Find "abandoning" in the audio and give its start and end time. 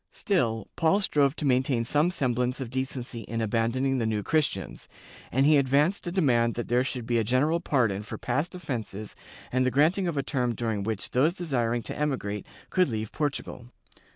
3.39-3.99